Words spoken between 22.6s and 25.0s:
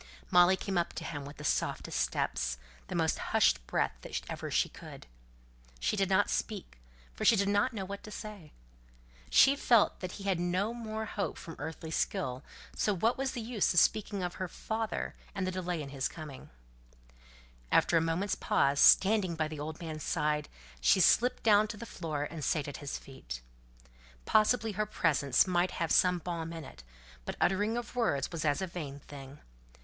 at his feet. Possibly her